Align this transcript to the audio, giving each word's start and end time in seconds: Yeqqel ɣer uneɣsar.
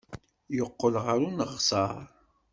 Yeqqel 0.57 0.95
ɣer 1.05 1.19
uneɣsar. 1.27 1.95